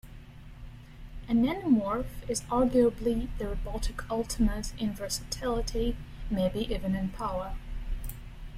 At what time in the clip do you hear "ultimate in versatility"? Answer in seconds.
4.09-5.95